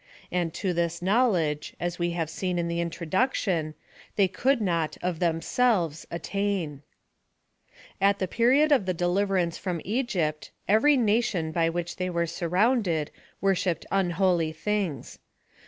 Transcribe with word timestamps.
And 0.31 0.51
to 0.55 0.73
this 0.73 0.99
knowledgCj 1.01 1.75
as 1.79 1.99
we 1.99 2.09
have 2.13 2.27
seen 2.27 2.57
in 2.57 2.67
the 2.67 2.81
introduction, 2.81 3.75
they 4.15 4.27
cou.d 4.27 4.59
not, 4.59 4.97
of 5.03 5.19
themselves, 5.19 6.07
attain. 6.09 6.81
At 8.01 8.17
the 8.17 8.27
period 8.27 8.71
of 8.71 8.87
the 8.87 8.95
deliverance 8.95 9.59
from 9.59 9.77
Egypt^ 9.81 9.85
PLAN 9.85 9.95
OP 9.95 10.09
SALVATION. 10.09 10.41
9l 10.41 10.51
every 10.75 10.97
nation 10.97 11.51
by 11.51 11.69
which 11.69 11.97
they 11.97 12.09
were 12.09 12.25
surrounded, 12.25 13.11
wor 13.41 13.53
shipped 13.53 13.85
unholy 13.91 14.53
beings. 14.65 15.19